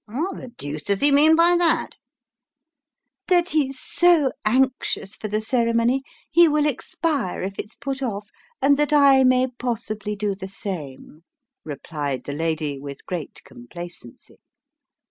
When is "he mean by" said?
0.99-1.55